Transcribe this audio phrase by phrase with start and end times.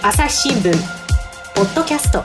[0.00, 0.72] 朝日新聞
[1.56, 2.22] ポッドキャスト。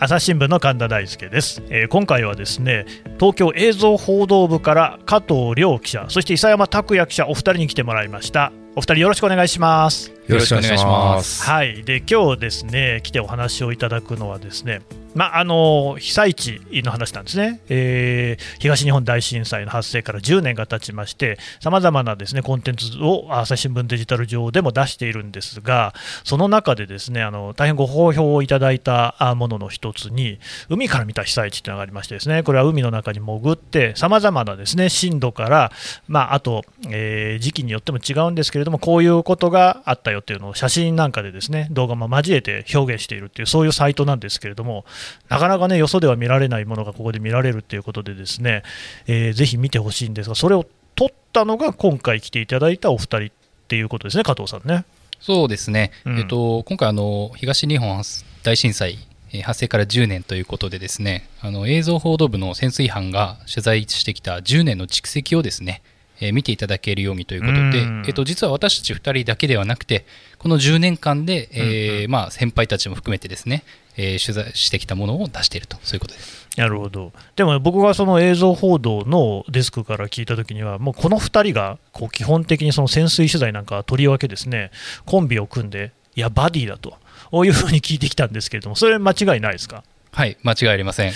[0.00, 2.84] 朝日新聞の神田大輔です、えー、今回はですね
[3.20, 8.52] 東京映像報道部から加藤亮記者そして伊佐山拓也記者お二人に来てもらいました。
[8.74, 10.10] お二人よろしくお願いします。
[10.26, 11.42] よろしくお願いします。
[11.44, 11.84] はい。
[11.84, 14.80] で今日ですね来てお話をいただくのはですね
[15.14, 25.92] まあ、あの被災地の話なんですね、えー、東日本大震災の発生から10年が経ちまして、さまざまなですねコンテンツを朝日新聞デジタル上でも出しているんですが、
[26.24, 35.72] その中でですねあの大変ご好評をいただいたものの一つに、海から見た被災地というのがありまして、ですねこれは海の中に潜って、さまざまなですね震度から、
[36.08, 44.84] まあ、あと、えー、時期によっても違うんですけれども、こういうことがあったよっていうのを写真なんかでですね動画も交えて表現しているっていう、そういうサイトなんですけれども、
[45.28, 48.62] なかなかね、よそでは見られないものがここで見られるっていうことで、ですね、
[49.06, 53.30] えー、ぜひ見てほしいんですが、それを撮ったのが今回来ていただいたお二人っ
[53.68, 54.84] ていうことですね、加藤さんね。
[55.20, 58.02] そうですね、うん、えっと、今回あの、東日本
[58.42, 58.98] 大震災
[59.40, 65.80] 発生から10年ということでですねあの映像報道部の潜水班が取材してきた10年の蓄積をですね
[66.22, 70.06] えー、見ていただけるようにということで、えー、と実は私たち2人だけではなくて
[70.38, 73.64] この10年間で、えーまあ、先輩たちも含めてですね、
[73.96, 76.48] えー、取材してきたものを出しているとそういうことです。
[76.56, 77.12] なるほど。
[77.34, 84.70] でも僕がその映像報道のデスクから聞いたときにはもうこの2人がこう基本的にその潜水取材なんかとりわけですね。
[85.06, 86.94] コンビを組んでいやバディだと
[87.30, 89.82] こういうふうに聞いてきたんですけれどもそれ間違いないですか？
[90.12, 91.12] はい間違いありません。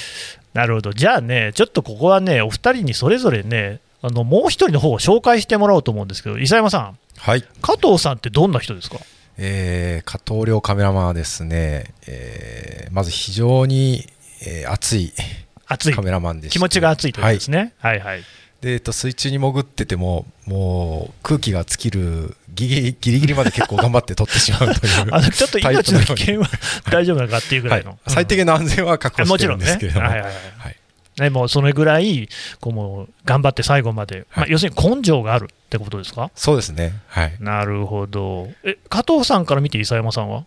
[0.54, 0.92] なるほど。
[0.94, 8.98] じゃあねちょっとここはねお二人にそれぞれねあのもう一人の方を紹介してもらおうと思うんですけど、伊佐山さん、はい、加藤さんってどんな人ですか、
[9.38, 14.06] えー、加藤亮カメラマンはですね、えー、まず非常に、
[14.46, 15.12] えー、熱い
[15.66, 15.94] 熱い。
[15.94, 17.74] カメラマンで気持ちが熱いということですね。
[17.78, 18.22] はい、はい、はい。
[18.60, 26.48] でえっと、水中に潜ってても、もう空気が尽きるギリギリまで結構頑張って取ってしまうという あのちょっと命の危険は
[26.90, 30.34] 大丈夫なのかっていうぐらいの、はい、最低限の安全は確保してるんですけれども、はいはいはい。
[30.58, 30.75] はい
[31.18, 32.28] ね、もうそれぐらい
[32.60, 36.30] こうもう頑張って最後まで、はい、まあ、要するに根性があるってことですか？
[36.34, 38.48] そうですね、はい、なるほど。
[38.62, 40.44] え加藤さんから見て、伊佐山さんは？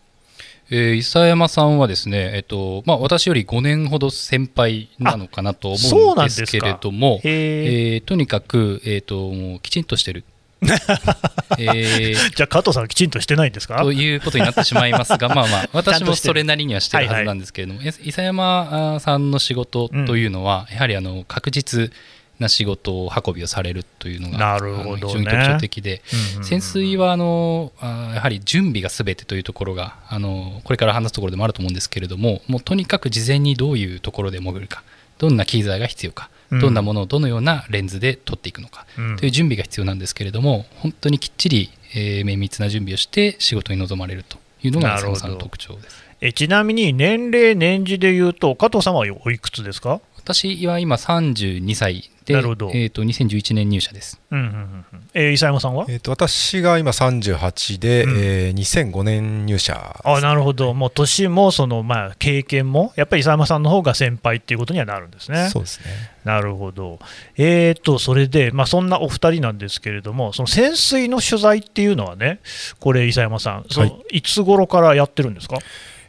[0.71, 10.23] えー、伊佐山さんはですね、えっとまあ、私より5年ほど先輩なのかなと思うんですけれども、えー、とにかく、えーと、もうきちんとしてる
[10.61, 13.81] えー、 じゃあ加藤さんはきちんとしてないんですか？
[13.81, 21.91] ということになってしまいますが まあまあ私もそれなりにはしてるはずなんですけれども、はいはい、伊佐山さんの仕事というのは、やはりあの確実
[22.39, 26.01] な仕事を運びをされるというのが、ね、非常に特徴的で、
[26.41, 34.83] 潜水はあのやはり準備がすべてというところがあのこれから話すところでもあると思うんですけれどももうとにかく事前にどういうところで潜るか
[35.17, 38.85] どんな機材が必要かどんなものをどのようなレンズで撮っていくのか
[39.17, 46.03] という準備が必要なんですけれども本当にきっちり、えー、綿密な準備をして仕事に臨まれるというのが佐野さんの特徴です。
[46.21, 50.01] えちなみに年齢年次でいうと加藤さんはおいくつですか？
[50.17, 52.69] 私は今32歳で、なるほど。
[52.73, 54.21] えーと、2011年入社です。
[54.29, 54.85] うんうんうん
[55.15, 65.49] えー、伊佐山さんは、えーと、私が今38で、うん、えー、2005年入社、あなるほど、もう年もその、まあ、経験も、やっぱり伊佐山さんの方が先輩っていうことにはなるんですね。
[65.49, 65.85] そうですね。
[66.23, 66.99] なるほど、
[67.37, 72.39] えーと、それで、まあ、そんなお二人なんですけれども、その潜水の取材っていうのはね、
[72.79, 75.57] これ、伊佐山さん、その、はい、いつ頃からやってるんですか？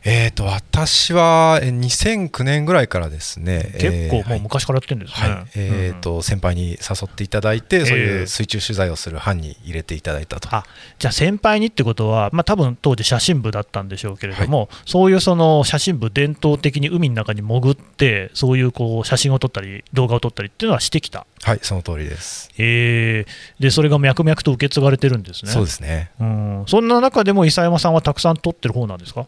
[0.02, 5.46] えーと、私は2009年ぐらいからですね結構もう昔からやってるんですね、はい。
[5.56, 10.64] えーと、先輩に誘っていただいて、そういう水中取材をする班に入れていただいたと、あ
[10.98, 21.26] じゃあ先輩にってことは、まあ多分当時写真部だったんでしょうけれども、はい、そういうその写真部伝統的に海の中に潜ってそういうこう写真を撮ったり動画を撮ったりっていうのはしてきた。
[21.42, 25.50] はいその通りです、えー、でそれが脈々と受け継がれてるんですね。
[25.50, 26.10] そうですね。
[26.20, 26.64] うん。
[26.66, 29.26] そんな中でも伊佐山さんはたくさん撮ってる方なんですか？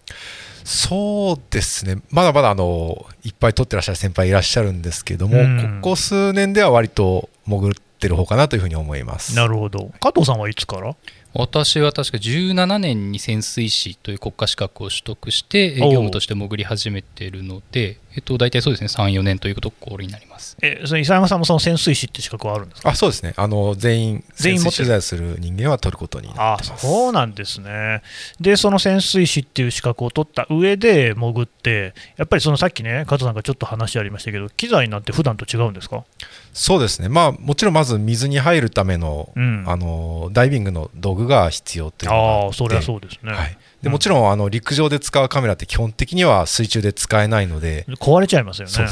[0.65, 9.34] そうですね、まだまだあのいっぱい撮ってらっしゃる先輩いらっしゃるんですけども、うん、ここ数年では割と潜ってる方かなというふうに思います。
[9.37, 10.95] なるほど、加藤さんはいつから？
[11.34, 18.88] 私は確か17年に潜水士という国家資格を取得して業務として潜り始めているので、えっと、大体そうですね。
[18.88, 20.56] 34年というところになります。
[20.62, 22.91] えその伊佐山さんもその潜水士って資格はあるんですか？
[22.91, 23.32] あそうですね。
[23.36, 26.86] あの全員全員取材する人間は取ることになってます。
[26.86, 28.03] そうなんですね。
[28.41, 36.04] でその潜水士っていう資格を取った上で潜ってやっぱりそのさっきね加藤さんがちょっと話ありましたけど機材なんて普段と違うんですか？
[36.53, 37.09] そうですね。
[37.09, 48.73] まあもちろんまず水に入るためのうん、あのダイビングの道具が必要というのがああそりゃそうですね、はいでもちろんあの陸上で使うカメラって基本的には水中で使えないので壊れちゃいますよね。
[48.73, 48.87] そう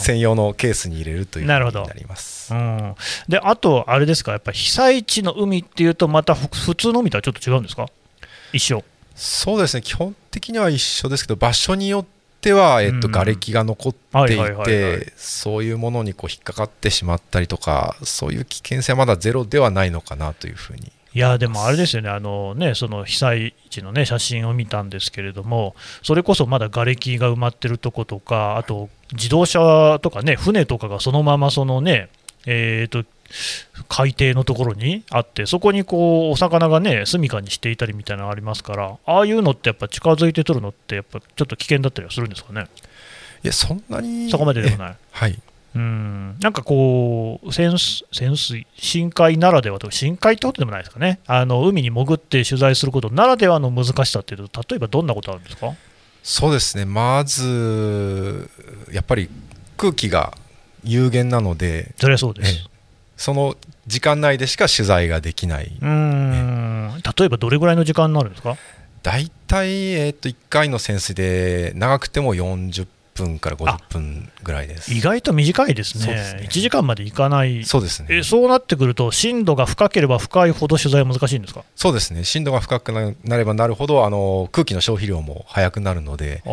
[0.00, 2.52] 専用のケースに入れるというなります。
[2.52, 2.94] うん、
[3.28, 7.86] であと、あれですか、やっぱり被災地の海っていうと、また普通の海とはちょっと違うんですか、
[8.52, 8.84] 一緒。
[9.14, 12.04] そうですね、基本的には一緒ですけど、場所によっ
[12.40, 13.92] ては、えっと、瓦礫が残っ
[14.26, 32.10] ていて、そういうものにこう引っかかってしまったりとか、そういう危険性はまだゼロではないのかなというふうにいやでもあれですよね、あのねその被災地の、ね、写真を見たんですけれども、それこそまだ瓦礫が埋まってるとことか、あと自動車とかね、船とかがそのままそのね、
[32.46, 33.04] えーと、
[33.88, 42.66] 海底のところにあって、そこにこうお魚がね、住みかにしていたりみたいなのがありますから、ああいうのってやっぱ近づいて取るのって、やっぱちょっと危険だったりはするんですかね？
[43.42, 44.96] いやそんなにそこまででもない。
[45.10, 45.42] はい
[45.74, 46.36] うん。
[46.40, 47.76] なんかこう潜
[48.12, 51.20] 潜水、深海ならではと深海ってことでもないですかね。
[51.26, 55.74] あの、海に潜って取材することならではの難しさっていうと、例えばどんなことあるんですか？
[56.22, 58.50] そうですね、まず、
[58.92, 59.28] やっぱり
[59.76, 60.34] 空気が
[60.84, 62.68] 有限なので、それはそうです、
[63.16, 63.56] その
[63.86, 65.76] 時間内でしか取材ができない。
[65.80, 66.92] うん。
[67.18, 68.56] 例えばどれぐらいの時間になるんですか？
[69.02, 72.86] 大体、えー、と1回の潜水で長くても40
[73.22, 74.92] 分から50分ぐらいです。
[74.92, 76.42] 意外と短いですね、すね。
[76.44, 78.08] 1時間までいかない、そうですね。
[78.10, 81.64] えそうなってくると、深度が深ければ深いほど取材は難しいんですか？
[81.76, 86.48] そうですね、深度が深くなればなるほど、あの空気の消費量も速くなるので、あ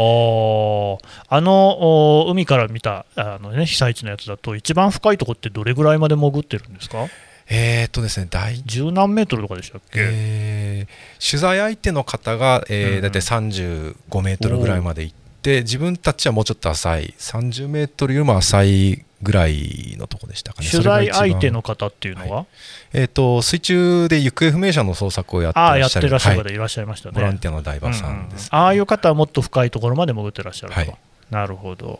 [1.36, 7.08] あの海から見たあの、ね、被災地のやつだと、一番深いところってどれぐらいまで潜ってるんですか？
[7.48, 20.68] えー、っとですね、大十何メートルとかでしたっけ、えー、取材相手の方が、えー、大体35メートルぐらいまで行って、で自分たちはもうちょっと浅い30メートルよりも浅いぐらいのとこでしたかね。
[20.68, 22.46] 取材相手の方っていうのは、はい、
[22.94, 30.96] えーと、水中で行方不明者の捜索をやってらっしゃるあやってらっしゃる方いらっしゃいましたね、ボランティアのダイバーさんです、うんうん、ああいう方はもっと深いところまで潜ってらっしゃると、はい、
[31.30, 32.00] なるほど。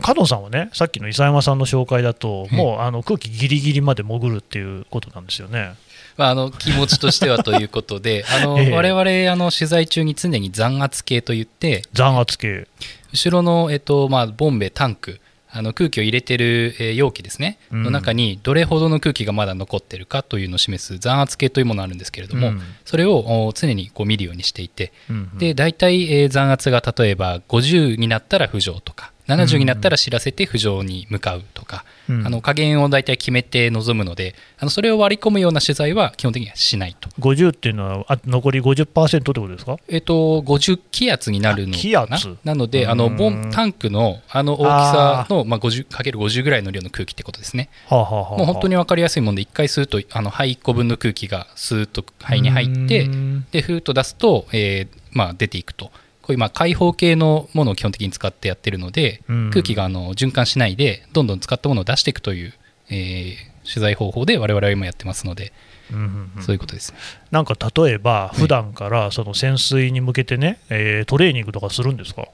[0.00, 5.74] 加藤さんはねさっきの伊佐山さんの紹介だと、もうあの空気ぎりぎりまで潜るっていうことなんですよね。
[6.16, 12.66] まあ、あの気持ちとしてはということで、 あの、ええ、我々あの取材中に常に残圧計といって、残圧計
[13.12, 15.20] 後ろの、えっとまあ、ボンベ、タンク、
[15.56, 37.08] あの空気を入れてる、え容器ですね、の中にどれほどの空気がまだ残ってるかというのを示す残圧計というものがあるんですけれども、うん、それを常にこう見るようにしていて、うんうん、で大体、え残圧が例えば50になったら浮上とか70になったら知らせて浮上に向かうとか、うん、あの加減を大体決めて臨むのであのそれを割り込むような取材は基本的にはしないと。
[37.20, 42.18] 50っていうのはあ残り50%ってことですか、えっと、50気圧になるのかな？
[42.44, 53.08] なのであのボンタンクのあの大きさのまあ、50×50 ぐらいの量の空気ってことですね、はあはあはあ、もう本当に分かりやすいもんで1回吸うとあの肺1個分の空気がスーッと肺に入って
[53.50, 55.90] でふーっと出すと、えーまあ、出ていくと。
[56.26, 62.52] こういうまあ開放系のものを基本的に使ってやってるので、うん、空気があの循環しないでどんどん使ったものを出していくという、
[62.90, 65.52] えー、取材方法で我々は今やってますので、
[65.92, 66.92] うんうんうん、そういうことです、
[67.30, 72.26] なんか例えば普段からその潜水に向けてね、えー、トレーニングとかするんですか？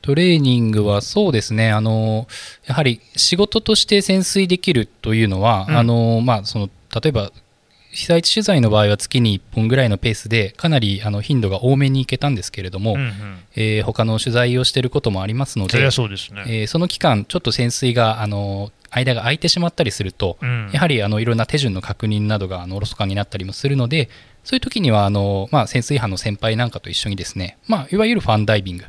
[0.00, 2.28] トレーニングはそうですね、あの
[2.66, 6.70] やはり仕事として潜水できるというのは、うん、あのまあ、その
[7.02, 7.32] 例えば
[7.92, 13.12] 被災地取材の場合は月に1本ぐらいのペースでかなりあの頻度が多めにいけたんですけれども、うんうん、
[13.54, 24.08] えー、他の取材をしていることもありますのでそうですね、えー、その期間ちょっと潜水があの間が空いてしまったりすると、うん、やはりあのいろんな手順の確認などがあのおろそかになったりもするので
[24.42, 28.84] そういう時にはあの、まあ、潜水班の先輩なんかと一緒にですね、まあ、いわゆるファンダイビング、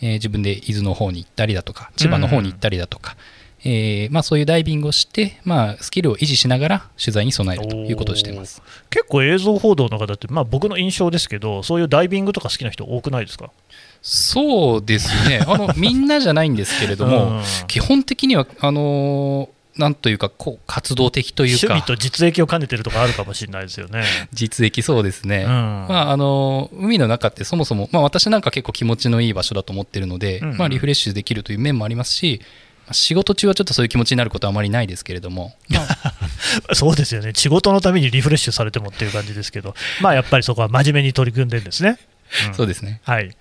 [0.00, 8.62] えー、自分で伊豆の方に行ったりだとか千葉の方に行ったりだとか、うんえーまあ、そういうダイビングをして、まあ、スキルを維持しながら取材に備えるということをしています。
[8.90, 13.50] 結構映像報道の方って、まあ、僕の印象ですけどそういうダイビングとか好きな人多くないですか？
[14.00, 15.40] そうですね。
[15.46, 21.66] あのみんなじゃないんですけれども、基本的にはあのなんというかこう活動的というか。
[21.66, 24.04] 趣味と実益を兼ねてるとかあるかもしれないですよね。
[24.32, 32.40] 実益そうですね、うん、まあ、あの海の中ってそもそも、まあ、私なんか結構気持ちのいい場所だと思ってるので、うん、まあ、リフレッシュできるという面もありますし
[32.92, 35.80] 仕事中はちょっとそういう気持ちになることはあまりないですけれども、ま
[36.68, 41.98] あ、 そうですよね、仕事のためにリフレッシュされてもっていう感じですけど、まあ、やっぱりそこは真面目に取り組んでるんですね。
[42.48, 43.34] うん、そうですね、はい。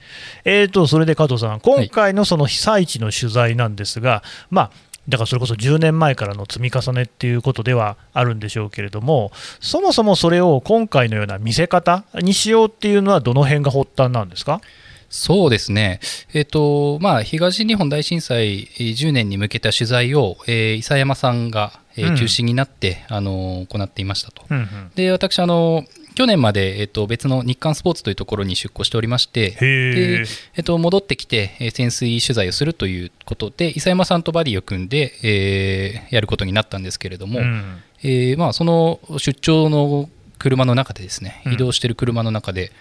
[0.45, 4.71] えーと、それで加藤さん、今回のその被災地の取材なんですが、はい、まあ、
[5.09, 14.61] だからそれこそ10年前からの積み重ねっていうことではあるんでしょうけれども、そもそもそれを今回のような見せ方にしようっていうのは、どの辺が発端なんですか？
[15.09, 15.99] そうですね、
[16.33, 24.43] えーとまあ、東日本大震災10年に向けた取材を、えー、伊佐山さんが、えー、中心になって、うん、あの行っていましたと。
[24.49, 25.85] うんうん、で私あの
[26.17, 40.09] 去年まで、えっと、別の日刊スポーツというところに出向しておりましてで、えっと、戻ってきて、えー、潜水取材をするということで伊佐山さんとバディを組んで、えー、やることになったんですけれども、うん、えー、まあ、その出張の
[40.39, 42.71] 車の中でですね移動している車の中で、うん、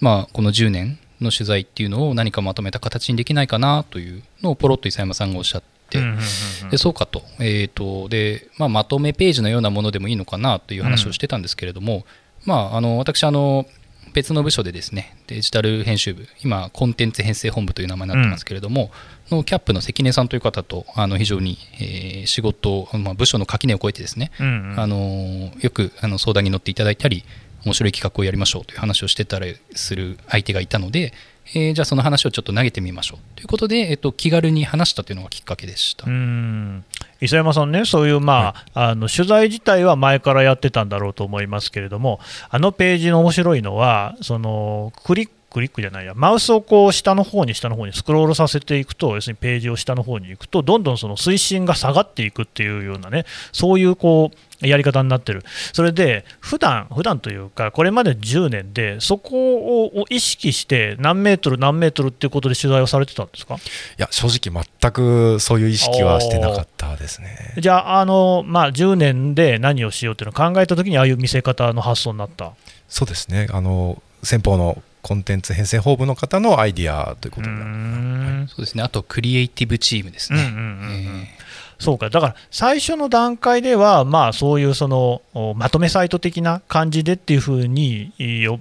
[0.00, 5.66] まあ、この10年の取材っていうのを何かまとめた形にできないかなというのをポロッと伊佐山さんがおっしゃって。
[6.70, 12.04] でそうかと,、えーとでまあ、まとめページのようなものでもいいのかなという話をしてたんですけれども、
[12.44, 13.66] まあ、あの私あの
[14.12, 18.90] 別の部署でですねデジタル編集部今コンテンツ編成本部という名前になってますけれども、
[19.30, 27.24] うん、のキャップの関根さんという方とあの非常に、えー、仕事、まあ、部署の垣根を越えてですね、うんうん、あのよくあの相談に乗っていただいたり
[27.64, 31.12] 面白い企画をやりましょうという話をしてたりする相手がいたので、
[31.54, 36.06] えー、じゃあその話をちょっと投げてみましょうということで、えー、と気軽に話したというのがきっかけでした。
[36.06, 36.84] うん。
[37.20, 55.42] 磯山さんね、そういう、まあ、はい、あの取材自体は前からやってたんだろうと思いますけれども、あのページの面白いのは、そのクリックリックじゃないや、マウスをこう下の方に下の方にスクロールさせていくと、要するにページを下の方に行くと、どんどんその推進が下がっていくっていうようなね、そういうこうやり方になってる、
[55.72, 63.56] それで普段普段というか、これまで10年で、そこを意識して、何メートル、何メートルっていうことで取材をされてたんですか？
[63.56, 63.58] い
[63.96, 67.54] や、正直、全くそういう意識はしてなかったですね。
[67.58, 72.52] じゃあ、あのまあ、10年で何をしようっていうのを考えたときに、ああいう見せ方の発想になった。
[72.88, 73.46] そうですね。
[73.50, 78.82] あの先方のコンテンツ編成法部の方のアイディアということで、はい、そうですね。
[78.82, 80.38] あとクリエイティブチームですね。
[81.80, 82.10] そうか。
[82.10, 85.22] だから最初の段階では、まあ、そういうその
[85.56, 88.12] まとめサイト的な感じでっていうふうに、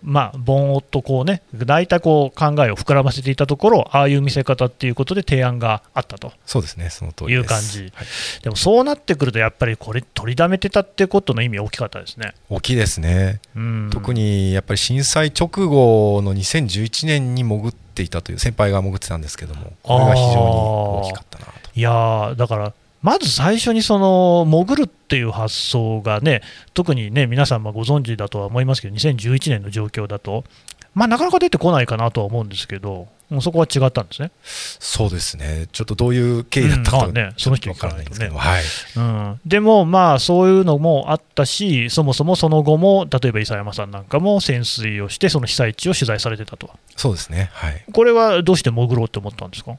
[0.04, 6.32] まあ、ボンをとこう、ね、大体こう考えを膨らませていたところ、ああいう見せ方っていうことで提案があったと。
[6.46, 6.90] そうですね。
[6.90, 7.92] その通りいう感じ、はい、
[8.44, 12.34] でもそうなってくると、やっぱりこれ、取りだめてたってことの意味、大きかったですね。
[12.50, 21.52] 大きいですね、うん、特にやっぱり震災直後の2011年に潜っていたという、先輩が潜ってたんですけども、これが非常に大きかったなと。
[21.76, 26.41] いやだからまず最初にその潜るっていう発想がね、
[26.74, 30.44] 特にね、皆さんもご存知だとは思いますけど、2011年の状況だと、
[30.94, 34.32] まあ、なかなか出てこないかなとは思うんですけど、もうそこは違ったんですね。
[34.44, 38.29] そうですね、ちょっとどういう経緯だったか、うん、ね、その人にからないとね。
[38.34, 38.63] はい
[38.98, 46.72] うん、でも、まあ、そういうのもあったし、そもそもその後も、例えば伊佐山さんなんかも潜水をして、その被災地を取材されてたと。
[46.98, 49.77] そうですね、はい、これはどうして潜ろうと思ったんですか？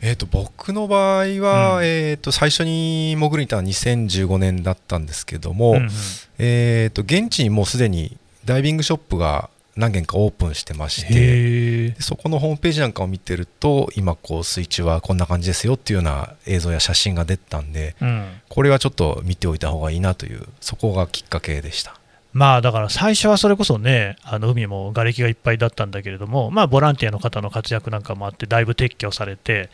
[0.00, 5.88] えーと、僕の場合は、うん、えーと、最初に潜りに行ったのは2015年だったんですけども、うんうん、
[6.38, 21.98] えーと、現地にもうすでにダイビングショップが何軒かオープンしてましてそこのホームページなんかを見てると今こう水中はこんな感じですよっていうような映像や写真が出たんで、うん、これはちょっと見ておいた方がいいなというそこがきっかけでした。
[22.34, 29.70] まあだから最初はそれこそね、あの海も瓦礫がいっぱいだったんだけれども、まあ、ボランティアの方の活躍なんかもあって、だいぶ撤去されて、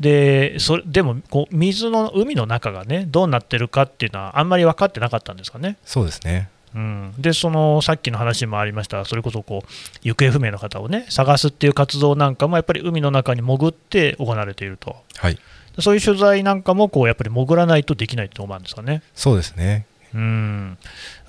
[0.00, 5.76] でそれでもこう水の海の中がね、どうなってるかっていうのは、あんまり分かってなかったんですかね。
[5.84, 6.50] そうですね。
[6.74, 9.68] うん、でそのさっきの話もありました、それこそこう
[10.02, 15.38] 行方不明の方をね探すっていう活動なんかも、やっぱり海の中に潜って行われていると、はい、
[15.80, 19.02] そういう取材なんかもこうやっぱり潜らないとできないと思うんですかね。
[19.14, 20.78] そうですねうん。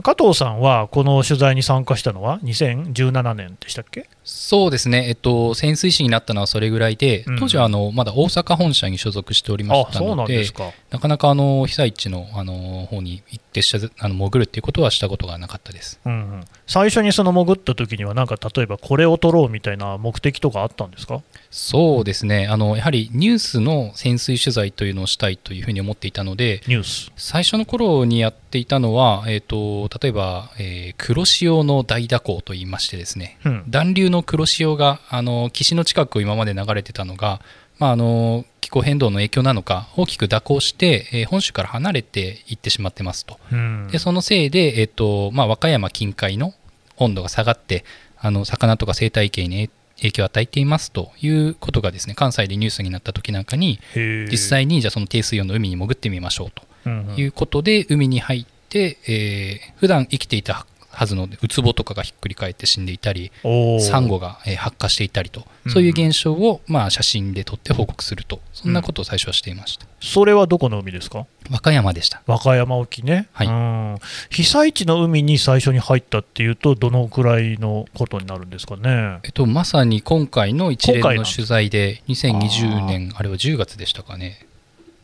[0.04, 4.10] 加藤さんはこの取材に参加したのは2017年でしたっけ？
[4.34, 10.46] そうですね、えっと、潜水士になったのはそれぐらいで、当時はあのまだ大阪本社に所属しておりましたので、
[10.90, 11.08] なか。
[11.10, 13.62] なかあの被災地のあの方に行って
[14.00, 21.22] あの潜るっていうことはしたことがなかったです、うんうん、最初にその潜った時には、なんか例えばこれを取ろうみたいな目的とかあったんですか？
[21.50, 22.48] そうですね。
[22.48, 27.12] あの、やはりニュースの潜水取材というのをしたいというふうに思っていたので、ニュース。
[27.18, 37.42] 最初の頃にやっていたのは、えーと、例えば、えー、黒潮の大蛇行といいましてですね、うん、暖流の黒潮があの岸の近くを今まで流れてたのが、
[37.80, 46.54] まあ、あの気候変動の影響なのか大きく蛇行して、えー、本州から離れていってしまってますと、うん、でそのせいで、えーとまあ、和歌山近海の
[46.98, 47.84] 温度が下がって
[48.18, 63.32] あの魚とか生態系に影響を与えていますということがですね関西でニュースになった時なんかに実際にじゃあその低水温の海に潜ってみましょうということで、海に入って、えー、普段生きていたはずのウツボとかがひっくり返って死んでいたり
[63.80, 68.40] サンゴが、え発火していたりとそういう現象を、まあ、写真で撮って報告すると。
[68.54, 71.26] そんなことを最初はしていました、うん、それはどこの海ですか？
[71.50, 72.22] 和歌山でした。
[72.28, 84.46] 和歌山沖ね、はい、被災地の海に最初に入ったっていうとどのくらいのことになるんですかね、えっと、まさに今回の一連の取材で2020年あれは10月でしたかね、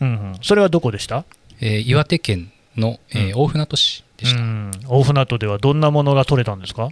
[0.02, 1.26] うんうん、それはどこでした、
[1.60, 6.90] えー、岩手県の、えー、大船渡市でした、大船渡ではどんなものが取れたんですか？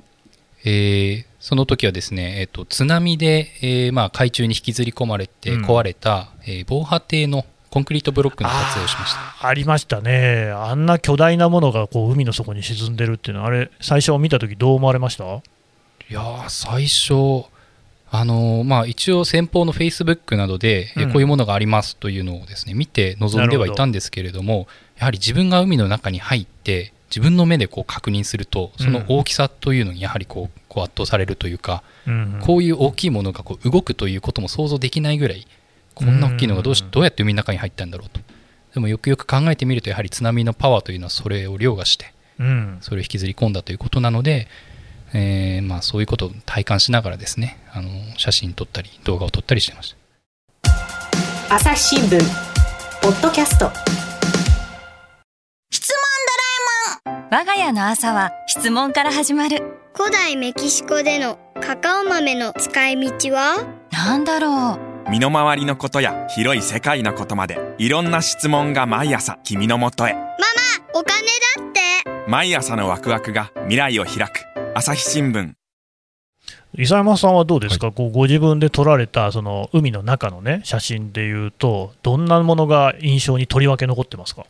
[0.68, 9.48] えー、その時はですね、えーと、津波で、えーまあ、海中に引きずり込まれて壊れた、うん、えー、防波堤のコンクリートブロックの撮影をしました。
[9.48, 15.26] ありましたね、あんな巨大なものがこう海の底に沈んでるっていうのは、あれ、最初見たとき、どう思われました？
[15.26, 15.42] い
[16.10, 17.46] や最初、
[18.10, 24.68] あのまあ、一応、先方のフェイスブックなどで、うん、こういうものがありますというのをですね見て臨んではいたんですけれども、
[24.98, 35.48] やはり自分が海の中に入って、自分の目でこう確認すると、その大きさというのにやはりこうこう圧倒されるというか、うん、こういう大きいものがこう動くということも想像できないぐらい、
[35.94, 38.20] こんな大きいのがどうしどうやって海の中に入ったんだろうと。
[38.74, 42.14] でもよくよく考えてみると、やはり津波のパワーというのはそれを凌駕して、
[42.82, 44.48] それを引きずり込んだということなので、
[45.14, 49.96] えー、まあ、そういうことを体感しながらですねあの写真撮ったり動画を撮ったりしてまし
[50.64, 51.56] た。
[51.56, 52.20] 朝日新聞
[53.02, 53.95] ポッドキャスト
[57.32, 59.80] 我が家の朝は質問から始まる。
[59.96, 63.66] 古代メキシコでのカカオ豆の使い道は？
[63.92, 64.78] 何だろ
[65.08, 65.10] う。
[65.10, 70.14] 身の回りのことや広い世界のことまでいろんな質問が毎朝君のもとへ。
[70.14, 70.30] ママ
[70.94, 71.26] お金
[71.64, 72.30] だって。
[72.30, 74.46] 毎朝のワクワクが未来を開く。
[74.76, 75.54] 朝日新聞。
[76.76, 84.46] 伊佐山さんはどうですか、はい、こうご自分で撮られたその海の中の、ね、写真でいうと、どんなものが印象にとりわけ残ってますか？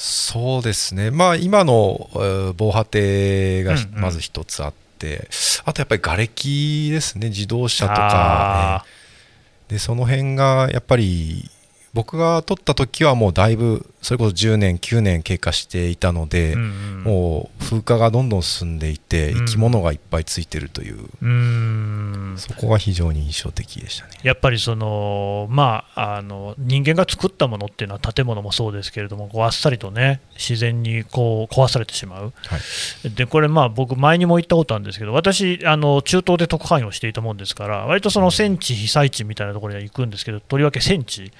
[0.00, 2.08] そうですね、まあ、今の
[2.56, 5.28] 防波堤がまず一つあって、
[5.64, 11.50] あとやっぱり瓦礫ですね、自動車とか、ね、でその辺がやっぱり
[11.94, 24.12] 僕が撮った時はもうだいぶそれこそ10年9年経過していたので、うんうん、もう風化がどんどん進んでいて、生き物がいっぱいついてるという、うん、そこが非常に印象的でしたね。
[24.22, 32.56] やっぱりその、まあ、あの人間が作ったものっていうのは建物もそうですけれどもこうあっさりとね自然にこう壊されてしまう、は
[33.04, 41.32] い、でこれまあ僕前にも言ったことあるんですけど私あの中東で特派員をしていたもんですから割とその戦地被災地みたいなところには行くんですけどとりわけ戦地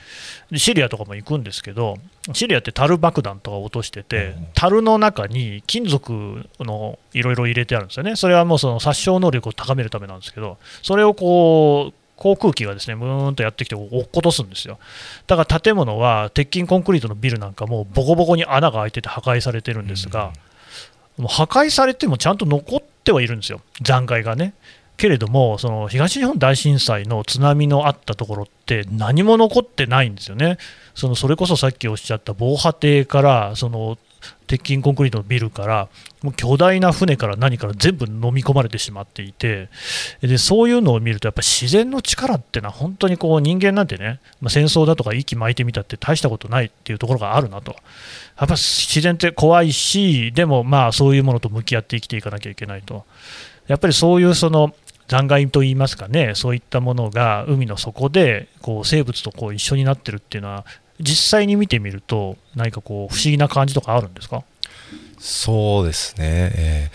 [0.57, 1.99] シリアとかも行くんですけど、
[2.33, 14.79] シリアって樽爆弾とか落としてて、樽の中に金属のいろいろ入れてあるんですよね、それはもうその殺傷能力を高めるためなんですけど、それをこう、航空機がですねムーンとやってきて落っことすんですよ。
[15.29, 20.33] だから建物は鉄筋コンクリートのビルなんかもボコボコに穴が開いてて破壊されてるんですが、
[21.17, 24.55] もう破壊されてもちゃんと残ってはいるんですよ、残骸がね。
[24.97, 30.59] けれども、その東日本大震災の津波のあったところって何も残ってないんですよね。
[30.99, 33.97] そのそれこそさっきおっしゃった防波堤からその
[34.49, 35.89] 鉄筋コンクリートのビルから
[36.25, 39.69] もう巨大な船から何から全部飲み込まれてしまっていて
[40.23, 47.77] でそういうのを見るとやっぱ自然の力ってのは本当にこう人間なんてね、まあ、戦争だとか息巻いてみたって大したことないっていうところがあるなと。
[48.37, 53.05] やっぱ自然って怖いしでもまあそういうものと向き合って生きていかなきゃいけないと。
[53.69, 54.75] やっぱりそういうその
[55.09, 60.67] 残骸といいますかね、そういったものが海の底でこう生物とこう一緒になってるっていうのは、
[61.01, 64.43] 実際に見てみると、何かこう不思議な感じとかあるんですか？
[65.19, 66.91] そうですね、え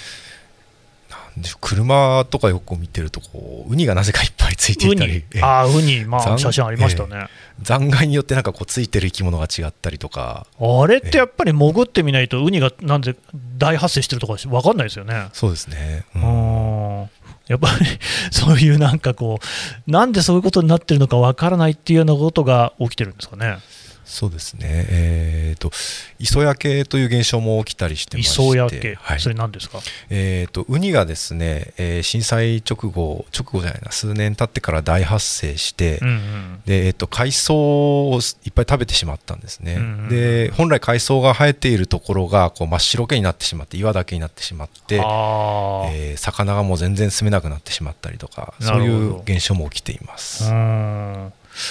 [1.39, 7.27] ー、車とかよく見てるとこう、ウニがなぜかいっぱいついていたり、あウニ、まあ、写真ありましたね、えー、
[7.61, 13.15] 残骸によってなんかこうついてる生き物が違ったりとか、あれってやっぱり潜ってみないと、ウニがなんで
[13.57, 15.27] 大発生してるとか分かんないですよね。
[15.33, 17.09] そうですね、うん。
[17.47, 17.85] やっぱり
[18.31, 19.39] そういうなんかこ
[19.87, 23.57] う、なんでそういうことになってるのかわからないっていうようなことが起きてるんですかね。
[24.05, 25.71] そうですね、えーと、
[26.19, 28.31] 磯焼けという現象も起きたりしてまして。
[28.31, 50.49] 磯焼け、はい、それ何ですか、えーと、ウニがですね、えー、震災直後、直後じゃないな、数年経ってから大発生して、うんうん、でえーと、海藻をいっぱい食べてしまったんですね、うんうん、で本来、海藻が生えているところがこう真っ白けになってしまって、岩だけになってしまって、えー、魚がもう全然住めなくなってしまったりとか、そういう現象も起きています。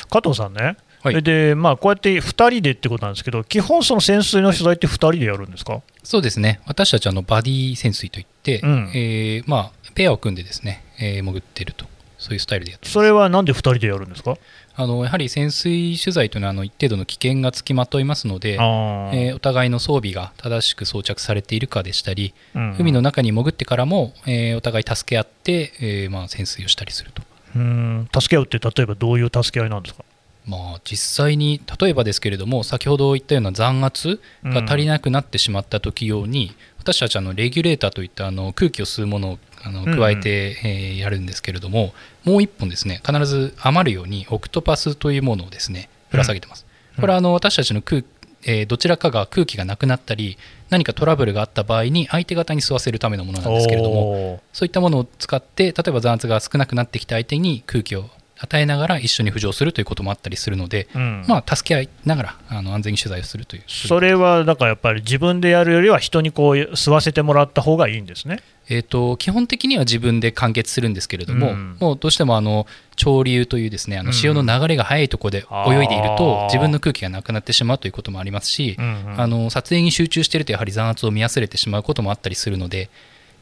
[0.09, 5.83] 加藤さんねはい、でまあ、こうやって2人でってことなんですけど、基本、その潜水の取材って2人でやるんですか？
[6.05, 11.87] そうですね、私たちあのバディ潜水といって、うん、えー、まあ、ペアを組んでですね、えー、潜ってると、
[12.19, 14.37] そういうスタイルでやってそれはなんで2人でやるんですか？
[14.75, 27.23] あのやはり潜水取材というのはあの一定度の危険がつきまといますので、えー、お互いの装備が正しく装着されているかでしたり、うん、海の中に潜ってからも、えー、お互い助け合って、えーまあ、潜水をしたりすると。
[27.55, 28.09] うん。
[28.19, 30.05] 助け合うって、例えばどういう助け合いなんですか？
[30.45, 41.93] まあ、実際に例えばですけれども先ほど言ったような残圧が足りなくなってしまった時用に、うん、私たちあのレギュレーターといったあの空気を吸うものをあの加えて、うん、えー、やるんですけれども
[42.25, 48.03] もう1本ですね必ず余るようにオクトパスというものをですねぶら下げてます、うん、これはあの私たちの空
[48.45, 50.37] えー、どちらかが空気がなくなったり
[50.71, 58.07] 何かトラブルがあった場合に相手方に吸わせるためのものなんですけれどもそういったものを使って例えば残圧が少なくなってきた相手に空気を
[58.43, 63.63] 与えながら一緒に浮上するということもあったりするので、うん、まあ、助け合いながらあの安全に取材をするという。
[63.69, 68.41] それはだからやっぱり自分でやるよりは人にこう吸わせてもらった方がいいんですね。
[68.69, 82.91] えーと、基本的には自分で完結するんですけれども、うん、もうどうしてもあの潮流というですねあの潮の流れが速いところで泳いでいると、自分の空気がなくなってしまうということもありますし、うんうん、あの撮影に集中しているとやはり残圧を見忘れてしまうこともあったりするので、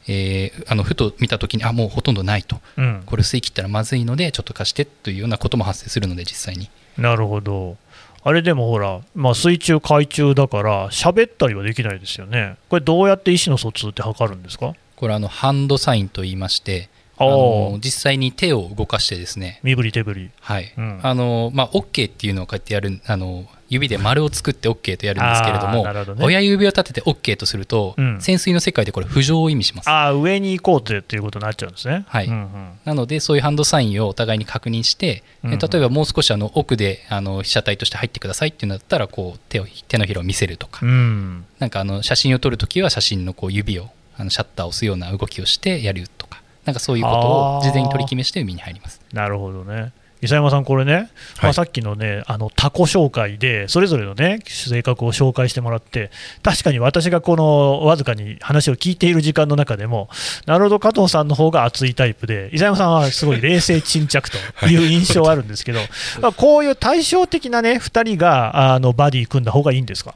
[0.07, 6.69] えー、あのふと見たときにあもうほとんどないと、うん、これ吸い切ったらまずいのでちょっと貸してというようなことも発生するので実際に。
[6.97, 7.77] なるほど。
[8.23, 12.55] あれでもほら、まあ、水中海中だから喋ったりはできないですよね。
[12.69, 14.75] これどうやって意思の疎通って測るんですか？
[14.95, 19.59] これあのハンドサインと言いましてあの実際に手を動かしてですね。
[19.63, 20.31] 身振り手振り。
[20.39, 29.89] はい、うん、あのまあ OK っていうのをこうやってやるあの指で丸を作って OK とやるんですけれども、ね、親指を立てて OK とすると、うん、潜水の世界でこれ浮上を意味します。
[29.89, 32.03] あ上に行こうということになっちゃうんですね。
[32.09, 46.41] はい、うんうん、なのでそういうハンドサインをお互いに確認して、うんうん、例えばもう少しあの奥であの被写体として入ってくださいっていうんだったらこう手を手のひらを見せるとか、うん、なんかあの写真を撮るときは写真のこう指をあのシャッターを押すような動きをしてやるとか。
[46.65, 49.01] なんかそういうことを事前に取り決めして海に入ります。
[49.11, 51.09] なるほどね伊佐山さん、これね、
[51.41, 56.11] まあ、さっきのね、あのタコ紹介で、それぞれのね、性格を紹介してもらって、
[56.43, 60.09] 確かに私がこのわずかに話を聞いている時間の中でも、
[60.45, 64.29] なるほど、加藤さんの方が熱いタイプで、伊佐山さんはすごい冷静沈着
[64.59, 65.79] という印象あるんですけど、
[66.21, 70.13] まあ、こういう対照的なね、2人があのバディ組んだ方がいいんですか？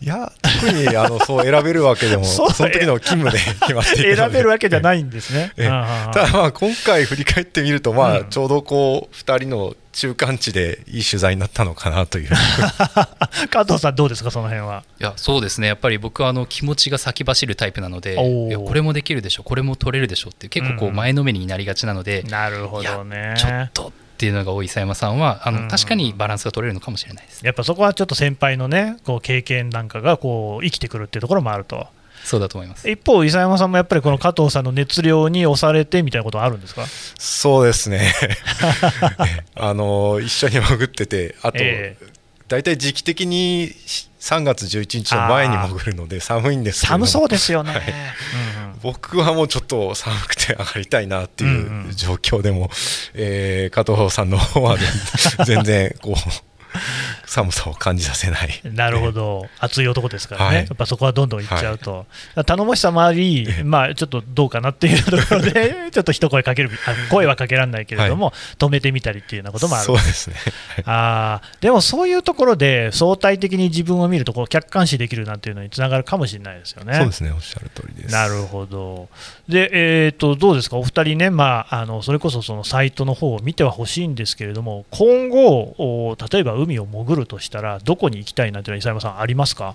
[0.00, 5.52] いや特にあのそう選べるわけでもその時の勤務で決まっている選べるわけじゃないんですね。
[5.56, 12.30] ただまあ今回振り返ってみるとまあちょうどこう2人の中間値でいい取材になったのかなという。
[13.50, 14.84] 加藤さんどうですかその辺は？
[15.00, 15.66] いやそうですね。
[15.66, 23.34] やっぱり僕はあの気持ちが先走るタイプなのでいやこれもできるでしょこれも取れるでしょって結構こう前のめりになりがちなので、うん、なるほどね。
[23.36, 27.46] ちょっとっていうのが多い佐山さんはあの、うん、確かにバランスが取れるのかもしれないです。
[27.46, 31.86] やっぱそこはちょっと先輩のねこう経験なんかがこう生きてくるっていうところもあると。
[32.24, 32.90] そうだと思います。
[32.90, 36.84] 一方、伊佐山さんもやっぱりこの加藤さんの熱量に押されてみたいなことはあるんですか？
[37.16, 38.12] そうですね。
[39.54, 42.08] あの一緒に潜ってて、あと、えー、
[42.48, 43.72] 大体時期的に
[44.20, 52.70] 3月11日の前に潜るので寒いんですけど寒そうですよね、はいうんうん、僕はもうちょっと寒くて上がりたいなっていう状況でも、うんうん、
[53.14, 54.76] えー、加藤さんの方は
[55.46, 56.14] 全然こう
[57.28, 58.60] 寒さを感じさせない。
[58.64, 66.70] なるほど、熱い男ですからね、はい、やっぱそこはどんどんいっちゃうと、はい、頼もしさもあり、まあ、ちょっとどうかなっていうところで、 ちょっと一声かける、
[67.10, 69.84] 声はかけられないけれども、はい、止めてみたりっていうようなこともある。
[69.84, 70.36] そうですね、
[70.86, 76.94] あでもそういうところで、相対的に自分を見るとこう、客観視できるなんていうのにつながるかもしれないですよね。
[76.94, 78.12] そうですね、おっしゃる通りです。
[78.12, 79.08] なるほど。
[79.48, 89.74] で、えーと、どうですか、お二人ね、まあ、あのそれこそそのサイトの方を見てはほしいんですけれども、今後、例えば海を潜るとしたら、どこに行きたいなんていうのは、伊佐山さん、ありますか？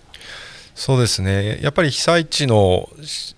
[0.75, 1.59] そうですね。
[1.61, 2.89] やっぱり被災地の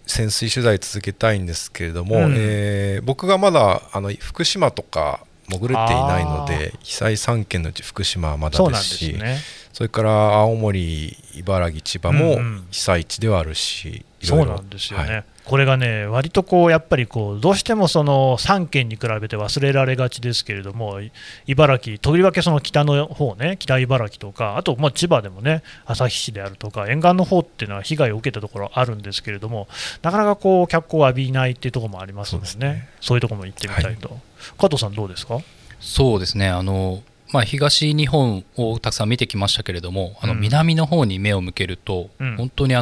[0.07, 9.39] 潜水取材続けたいんですけれども、うん、えー、僕がまだあの福島とか潜れていないので被災3県のうち福島はまだですしそ、ね,、
[9.81, 12.37] れから青森茨城千葉も
[12.71, 15.23] 被災地ではあるし、うんうん、そうなんですよね、はい。
[15.45, 20.99] これがね、割とこうやっぱりこうどうしてもその3県に比べて忘れられがちですけれども、
[21.47, 29.67] 茨城、とりわけその北の方ね、北茨城とか、あとま千葉でもね、旭市であるとか、沿岸の方っていうのは被害を受けたところあるんですけれども、
[30.01, 33.17] なかなかこう脚光を浴びないっていうところもありますのでね、そうね。
[33.17, 33.17] い。
[33.17, 34.19] うところも行ってみたいと、はい、
[34.57, 35.39] 加藤さん、どうですか？
[35.79, 36.49] そうですね。
[36.49, 42.75] あのまあ、東日本をたくさん見てきましたけれども、あの南の方に目を向けると、うん、本当に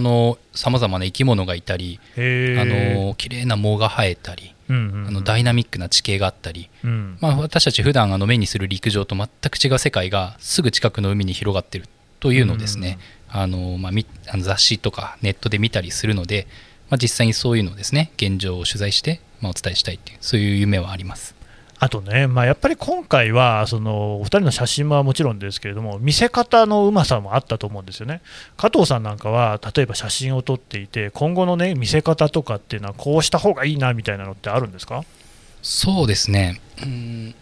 [0.54, 11.88] さまざまな生き物がいたり、あの綺麗な藻が生えたり、うんうんうん、あのダイナミックな地形があったり、うん、まあ、私たち普段あの目にする陸上と全く違う世界がすぐ近くの海に広がっている
[12.20, 13.92] というのをですね、うんあのまあ、
[14.32, 16.46] あの雑誌とかネットで見たりするので、
[16.90, 21.36] まあ、実際にそういうのをですね現状を取材して、まあ、お伝えしたいというそういう夢はあります。
[21.84, 28.22] あとね、まあ、やっぱり今回はそのお二人の写真はもちろんですけれども見せ方のうまさもあったと思うんですよね。
[28.56, 35.04] 加藤さんなんかは例えば写真を撮っていて今後のね見せ方とかっていうのはこうした方がいいなみたいなのってあるんですか？
[35.62, 36.62] そうですね。
[36.84, 37.36] うん。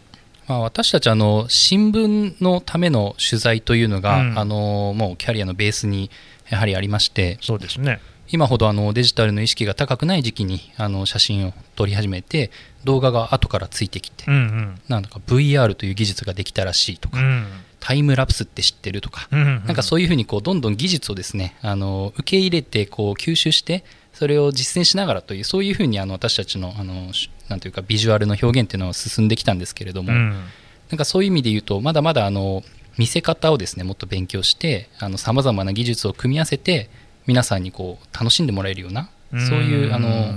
[0.48, 6.10] まあ、私たちあの新聞のための取材というのが、うん、あのもうキャリアのベースに
[6.50, 7.38] やはりありまして。
[7.42, 8.02] そうですね
[8.32, 12.50] 今ほどあのデジタルの意識が高くない時期にあの写真を撮り始めて
[12.86, 17.46] 動画が後からついてきて、うんうん、なんか VR という技術ができたらしいとか、うん、
[17.82, 27.12] タイムラプスって知ってるとか、なんかそういうふうにこうどんどん技術をですねあの受け入れてこう吸収してそれを実践しながらというそういうふうにあの私たちのあの
[27.50, 30.30] なんというかビジュアルの表現っていうのは進んできたんですけれども、うん、
[30.90, 32.64] なんかそういう意味で言うとまだまだあの
[32.98, 36.90] 見せ方をですねもっと勉強してさまざまな技術を組み合わせて
[37.28, 40.34] 皆さんにこう楽しんでもらえるようなそういうあの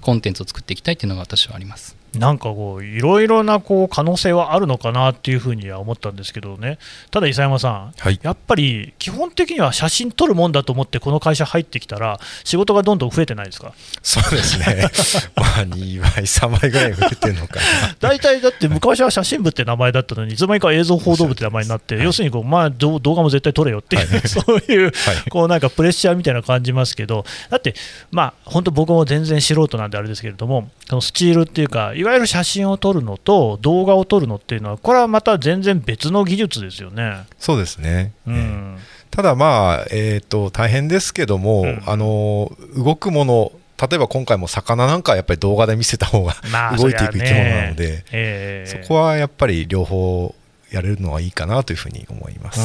[0.00, 1.96] コンテンツを作っていきたいというのが私はあります。
[2.18, 6.78] なんかこういろいろなこう可能性はあるのかなっていうふうには思ったんですけどね、
[7.10, 13.72] ただ、伊佐山さん、はい、やっぱり基本的には写真撮るもんだと思って、この会社入ってきたら、仕事がどんどん増えてないですか？
[14.02, 14.86] そうですね、
[15.36, 17.60] まあ2倍、3倍ぐらい増えてるのか
[18.00, 24.92] 大体だって、昔は写真部って名前だったのに、いつの間にか映像報道部って名前になって、要するにこう、まあ、動画も絶対撮れよっていう、はい、そういう、
[25.30, 27.74] こうなんかプレッシャーみたいな感じますけど、だって、
[28.10, 37.24] まあ、本当、僕も全然素人なんであれですけれども、そのスチールっていうか、いわゆる写真を撮るのと動画を撮るのっていうのは、これはまた全然別の技術ですよね。
[37.38, 38.76] そうですね、うん、
[39.12, 46.34] ただ、まあ、えーと、大変ですけども、うん、あの動くもの例えば今回も魚なんかはやっぱり動画で見せた方が
[46.76, 50.34] 動いていく生き物なので、えー、そこはやっぱり両方
[50.72, 52.60] やれるのはいいかなというふうに思います。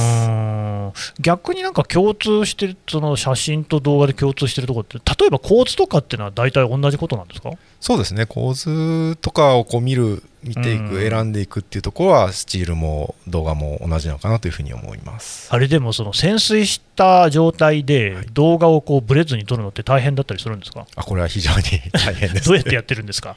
[1.19, 7.51] 逆になんか共通してるその写真と動画で共通してるところって例えば構図とかっていうのは大体同じことなんですか？
[7.79, 8.25] そうですね。
[8.25, 15.49] 構図とかをこう見る見ていく、選んでいくっていうところはスチールも動画も同じなのかなというふうに思います。
[15.53, 20.85] あれでもその潜水した状態で動画をこうブレずに撮るのって大変だったりするんですか？
[20.95, 23.35] あこれは非常に大変です、ね、 どうやってやってるんですか？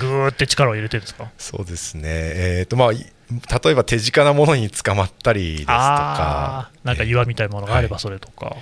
[0.00, 1.30] ぐーって力を入れてるんですか？
[1.36, 2.02] そうですね。
[2.04, 2.92] えっ、ー、とまあ
[3.30, 6.70] 例えば手近なものに捕まったりですとか。
[6.84, 8.56] なんか岩みたいなものがあればそれとか、はい、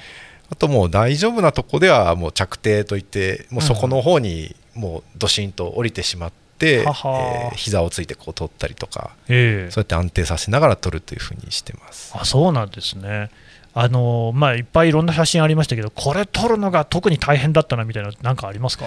[0.52, 12.12] あともう大丈夫なとこではもう着底といってもうそこの方にもうどしんと降りてしまって、うん、えー、膝をついてこう取ったりとか、えー、そうやって安定させながら取るというふうにしてます。
[12.16, 13.30] あそうなんですね。
[13.76, 18.86] あのまあ、いっぱいいろんな写真ありましたけどこれ撮るのが特に大変だったなみたいな何かありますか？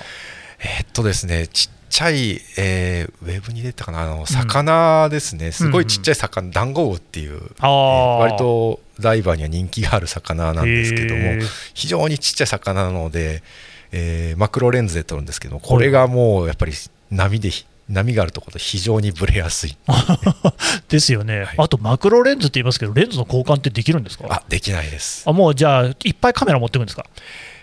[0.59, 4.03] えー、っとですねちちゃい、えー、ウェブに出たかな？
[4.03, 11.21] あの魚ですね、うん、すごいちっちゃい魚、ダンゴウっていう、えー、割とダイバーには人気がある魚なんですけども
[11.73, 13.43] 非常にちっちゃい魚なので、
[13.91, 16.73] えー、マクロレンズで撮るんですけどこれがもうやっぱり
[17.11, 17.51] 波で
[17.89, 19.77] 波があるところと非常にぶれやすい。
[20.89, 24.25] ですよね、はい、あとマクロレンズって言いますけどレンズの交換ってできるんですか？
[24.29, 25.23] あできないです。
[25.25, 27.05] あもうじゃあいっぱいカメラ持ってくんですか？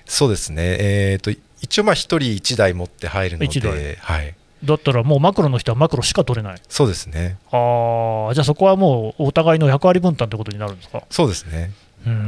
[0.06, 0.62] そうですね。
[0.80, 6.60] えっ、ー、と一応まあ1人1台持って入るので、はい、だったらもうマクロの人はマクロしか取れない。
[6.68, 7.38] そうですね。
[7.50, 11.02] あじゃあそこはもうお互いの役割分担ということになるんですか？
[11.10, 11.72] そうですね。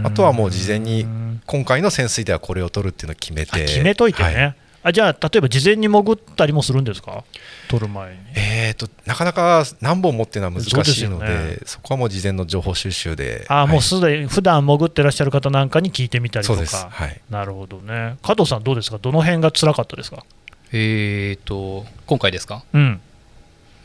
[0.05, 1.07] あとはもう事前に
[1.47, 3.67] 今回の潜水ではこれを取るっていうのを決めて。
[3.67, 4.57] 決めといてね、はい、
[4.89, 7.25] あじゃあ例えば事前に潜ったりもするんですか？
[7.69, 8.19] 取る前に。
[8.37, 13.45] えーとなかなか何本持っていうのは難しいので、ね、そこはもう事前の情報収集で。
[13.49, 18.17] あ、はい、もうすでに普段潜ってらっしゃる方なんかに聞いてみたりとか、はい、なるほどね。
[18.23, 18.99] 加藤さんどうですか？
[18.99, 20.25] どの辺が辛かったですか？
[20.73, 22.63] えーと今回ですか？
[22.73, 23.01] うん。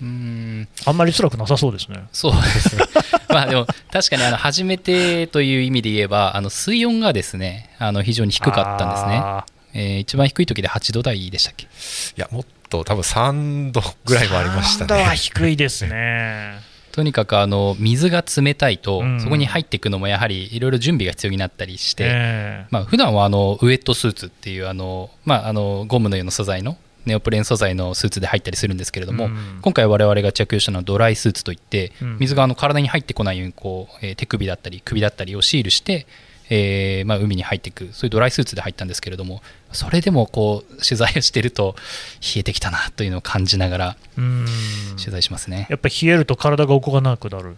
[0.01, 0.67] うん。
[0.85, 2.03] あんまり辛くなさそうですね。
[2.11, 2.83] そうですね。
[3.29, 9.21] まあでも確かにあの初めてという意味で言えばあの水温がですねあの非常に低かったんですね。
[9.73, 11.65] えー、一番低い時で8度台でしたっけ？
[11.65, 11.67] い
[12.15, 14.93] やもっと多分3度ぐらいもありましたね。
[14.93, 16.59] 3度は低いですね。
[16.91, 36.05] とにかくあの水が冷たいと、そこに入っていくのもやはりいろいろ準備が必要になったりして、えーまあ普段はあのウエットスーツっていうあの、まあ、あのゴムのような素材のネオプレーン素材のスーツで入ったりするんですけれども、うん、今回我々が着用したのはドライスーツといって、水があの体に入ってこないようにこう、えー、手首だったり首だったりをシールして、
[36.53, 41.75] えーまあ、海に入っていくそういうドライスーツで入ったんですけれどもそれでもこう取材をしていると
[42.19, 43.97] 冷えてきたなというのを感じながら
[44.97, 45.65] 取材しますね。
[45.69, 47.55] やっぱり冷えると体が動かなくなる。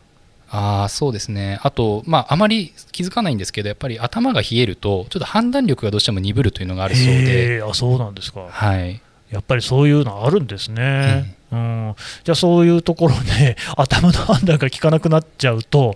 [0.51, 1.59] あそうですね。
[1.63, 7.63] あと、まあ、あまり気づかないんですけどやっぱり頭が冷えるとちょっと判断力がどうしても鈍るというのがあるそうで。
[7.67, 8.47] あそうなんですか。
[8.47, 9.01] はい
[9.33, 11.35] やっぱりそういうのあるんですね。
[11.51, 15.95] うん、じゃあそういうところで 頭の判断が効かなくなっちゃうと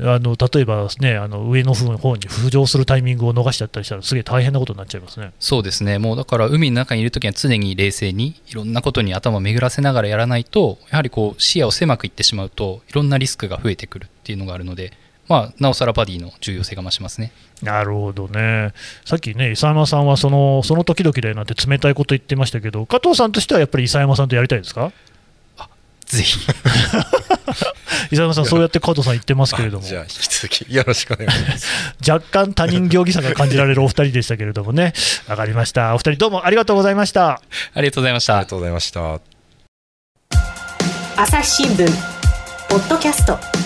[0.00, 5.30] あの例えば、ね、あの上の方に浮上するタイミングを逃しちゃったりしたらすげえ大変なことになっちゃいますね。
[5.38, 5.98] そうですね。
[5.98, 14.92] もうだから海の中にいるときは常に冷静にいろんなことに頭を巡らせながらやらないとやはりこう視野を狭くいってしまうといろんなリスクが増えてくるっていうのがあるので
[15.28, 17.32] まあ、なおさらバディの重要性が増しますね。
[17.62, 18.72] なるほどね、
[19.04, 24.92] さっきね、伊佐山さんはそのその時々でなんて冷たいこと言ってましたけど、加藤さんとしてはやっぱり伊佐山さんとやりたいですか？
[26.06, 26.38] ぜひ
[28.10, 31.66] 伊佐山さん、そうやって加藤さん言ってますけれども、じゃあ、引き続きよろしくお願いします。
[32.06, 34.92] 若干他人行儀さが感じられるお二人でしたけれどもね、
[35.28, 37.40] わかりました、お二人どうもありがとうございました。
[37.74, 38.34] ありがとうございました。
[38.36, 39.20] ありがとうございました。
[41.16, 41.86] 朝日新聞
[42.68, 43.61] ポッドキャスト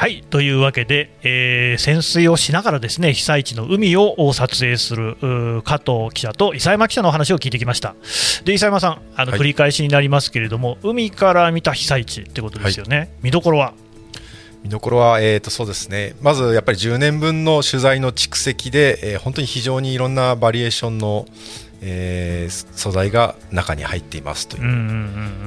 [0.00, 5.18] はいというわけで、えー、潜水をしながらですね被災地の海を撮影する
[5.62, 7.94] 加藤記者と伊佐山記者の話を聞いてきました。
[8.46, 13.74] で伊佐山さんあの、繰り返しになりますけれども海から見た被災地ってことですよね、はい、見どころは？
[14.62, 16.14] 見どころは、えー、とそうですね。
[16.22, 21.26] まずやっぱり10年分の取材の蓄積で、えー、本当に非常にいろんなバリエーションの
[21.82, 24.78] えー、素材が中に入っていますという,、うんうんう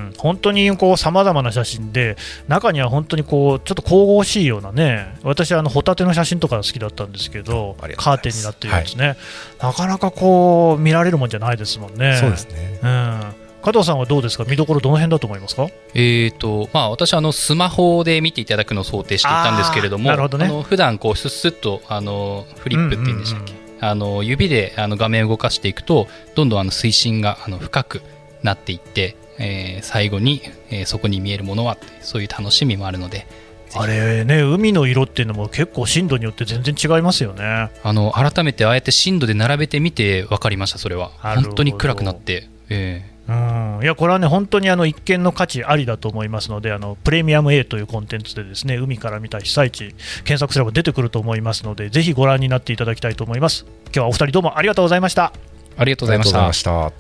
[0.09, 2.17] ん、本当にさまざまな写真で
[2.47, 9.17] 中には本当にこうちょっと神々しいようなね私はあのホタテの写真とか好きだったんですけどカーテンになってるやつね、はい、
[9.59, 12.17] なかなかこう見られるもんじゃないですもんね。
[12.19, 13.21] そうですね、うん。
[13.61, 14.43] 加藤さんはどうですか？
[14.43, 15.67] 見どころどの辺だと思いますか？
[15.93, 28.01] えーとまあ、私あのスマホで見ていただくのを想定していたんですけれどもなるほど、ね、あの普段こうスッスッとあのフリップっていうんでしたっけ、うんうんうんあの指であの画面を動かしていくとどんどんあの水深があの深く
[28.41, 33.27] なっていって、えー、最後に、えー、そこに見えるものはそういう楽しみもあるので
[33.75, 37.71] あれね海の色っていうのも結構深度によって全然違いますよね。
[37.83, 41.09] あの改めてああやって深度で並べてみて分かりましたそれは。
[41.19, 43.79] 本当に暗くなって、えー、うん。
[43.81, 53.65] いやこれはね本当にあの一見の価値ありだと思いますのであのプレミアム A というコンテンツでですね海から見た被災地検索すれば出てくると思いますのでぜひご覧になっていただきたいと思います。
[53.85, 55.33] 今日はお二人どうもありがとうございました。
[55.77, 56.91] ありがとうございました。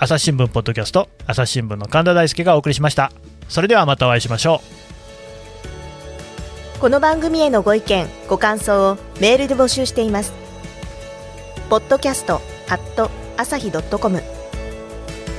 [0.00, 3.12] 朝日新聞ポッドキャスト朝日新聞の神田大輔がお送りしました。
[3.48, 4.62] それではまたお会いしましょ
[6.76, 6.80] う。
[6.80, 10.32] この番組へのご意見ご感想をメールで募集しています。
[11.68, 14.22] ポッドキャストアット朝日ドットコム